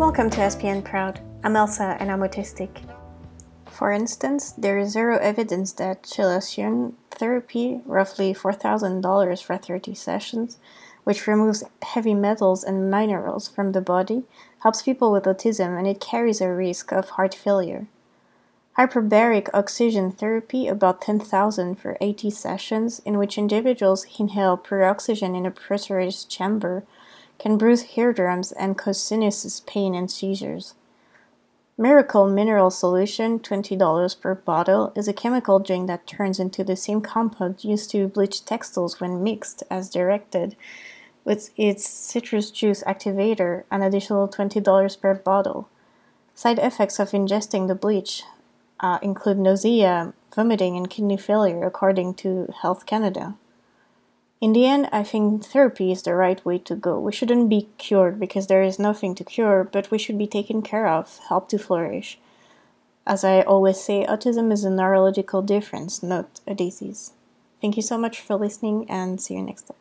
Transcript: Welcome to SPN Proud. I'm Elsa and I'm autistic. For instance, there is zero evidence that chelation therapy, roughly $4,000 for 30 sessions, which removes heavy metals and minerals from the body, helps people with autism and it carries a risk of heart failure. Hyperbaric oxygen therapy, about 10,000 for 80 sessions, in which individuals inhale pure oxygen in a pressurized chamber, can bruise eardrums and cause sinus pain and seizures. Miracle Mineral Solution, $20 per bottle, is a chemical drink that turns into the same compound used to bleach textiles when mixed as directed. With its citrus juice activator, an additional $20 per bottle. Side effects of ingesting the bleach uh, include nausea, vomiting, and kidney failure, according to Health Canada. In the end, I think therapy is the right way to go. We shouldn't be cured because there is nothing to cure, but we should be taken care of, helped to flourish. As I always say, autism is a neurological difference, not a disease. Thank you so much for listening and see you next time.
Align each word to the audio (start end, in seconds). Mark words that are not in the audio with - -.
Welcome 0.00 0.30
to 0.30 0.38
SPN 0.38 0.82
Proud. 0.82 1.20
I'm 1.44 1.56
Elsa 1.56 1.98
and 2.00 2.10
I'm 2.10 2.20
autistic. 2.20 2.70
For 3.66 3.92
instance, 3.92 4.50
there 4.52 4.78
is 4.78 4.92
zero 4.92 5.18
evidence 5.18 5.74
that 5.74 6.04
chelation 6.04 6.94
therapy, 7.10 7.82
roughly 7.84 8.32
$4,000 8.32 9.42
for 9.42 9.58
30 9.58 9.94
sessions, 9.94 10.56
which 11.04 11.26
removes 11.26 11.64
heavy 11.82 12.14
metals 12.14 12.64
and 12.64 12.90
minerals 12.90 13.46
from 13.46 13.72
the 13.72 13.82
body, 13.82 14.22
helps 14.60 14.80
people 14.80 15.12
with 15.12 15.24
autism 15.24 15.76
and 15.76 15.86
it 15.86 16.00
carries 16.00 16.40
a 16.40 16.48
risk 16.48 16.92
of 16.92 17.10
heart 17.10 17.34
failure. 17.34 17.86
Hyperbaric 18.78 19.50
oxygen 19.52 20.10
therapy, 20.10 20.66
about 20.66 21.02
10,000 21.02 21.74
for 21.74 21.98
80 22.00 22.30
sessions, 22.30 23.02
in 23.04 23.18
which 23.18 23.36
individuals 23.36 24.06
inhale 24.18 24.56
pure 24.56 24.82
oxygen 24.82 25.34
in 25.36 25.44
a 25.44 25.50
pressurized 25.50 26.30
chamber, 26.30 26.84
can 27.40 27.56
bruise 27.56 27.96
eardrums 27.96 28.52
and 28.52 28.76
cause 28.76 29.02
sinus 29.02 29.60
pain 29.66 29.94
and 29.94 30.10
seizures. 30.10 30.74
Miracle 31.78 32.28
Mineral 32.28 32.70
Solution, 32.70 33.38
$20 33.38 34.20
per 34.20 34.34
bottle, 34.34 34.92
is 34.94 35.08
a 35.08 35.14
chemical 35.14 35.58
drink 35.58 35.86
that 35.86 36.06
turns 36.06 36.38
into 36.38 36.62
the 36.62 36.76
same 36.76 37.00
compound 37.00 37.64
used 37.64 37.90
to 37.92 38.06
bleach 38.06 38.44
textiles 38.44 39.00
when 39.00 39.22
mixed 39.22 39.62
as 39.70 39.88
directed. 39.88 40.54
With 41.24 41.50
its 41.56 41.88
citrus 41.88 42.50
juice 42.50 42.84
activator, 42.86 43.64
an 43.70 43.80
additional 43.80 44.28
$20 44.28 45.00
per 45.00 45.14
bottle. 45.14 45.70
Side 46.34 46.58
effects 46.58 47.00
of 47.00 47.12
ingesting 47.12 47.66
the 47.66 47.74
bleach 47.74 48.24
uh, 48.80 48.98
include 49.00 49.38
nausea, 49.38 50.12
vomiting, 50.34 50.76
and 50.76 50.90
kidney 50.90 51.16
failure, 51.16 51.64
according 51.64 52.14
to 52.16 52.52
Health 52.60 52.84
Canada. 52.84 53.36
In 54.40 54.54
the 54.54 54.66
end, 54.66 54.88
I 54.90 55.02
think 55.02 55.44
therapy 55.44 55.92
is 55.92 56.02
the 56.02 56.14
right 56.14 56.42
way 56.46 56.56
to 56.58 56.74
go. 56.74 56.98
We 56.98 57.12
shouldn't 57.12 57.50
be 57.50 57.68
cured 57.76 58.18
because 58.18 58.46
there 58.46 58.62
is 58.62 58.78
nothing 58.78 59.14
to 59.16 59.24
cure, 59.24 59.64
but 59.64 59.90
we 59.90 59.98
should 59.98 60.16
be 60.16 60.26
taken 60.26 60.62
care 60.62 60.88
of, 60.88 61.18
helped 61.28 61.50
to 61.50 61.58
flourish. 61.58 62.18
As 63.06 63.22
I 63.22 63.42
always 63.42 63.78
say, 63.80 64.06
autism 64.08 64.50
is 64.50 64.64
a 64.64 64.70
neurological 64.70 65.42
difference, 65.42 66.02
not 66.02 66.40
a 66.46 66.54
disease. 66.54 67.12
Thank 67.60 67.76
you 67.76 67.82
so 67.82 67.98
much 67.98 68.20
for 68.20 68.36
listening 68.36 68.88
and 68.88 69.20
see 69.20 69.34
you 69.34 69.42
next 69.42 69.62
time. 69.68 69.76